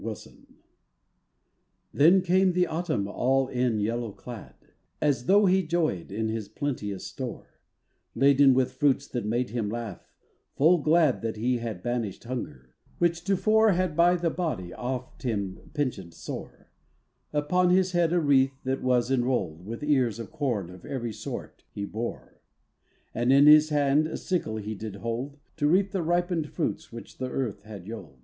[0.03, 0.47] AUTUMN
[1.93, 4.55] Then came the Autumn all in yellow clad,
[4.99, 7.59] As though he joyèd in his plenteous store,
[8.15, 10.11] Laden with fruits that made him laugh,
[10.55, 15.21] full glad That he had banished hunger, which to fore Had by the body oft
[15.21, 16.71] him pinchèd sore:
[17.31, 21.63] Upon his head a wreath, that was enroll'd With ears of corn of every sort,
[21.69, 22.41] he bore;
[23.13, 26.95] And in his hand a sickle he did hold, To reap the ripen'd fruits the
[26.95, 28.17] which the earth had yold.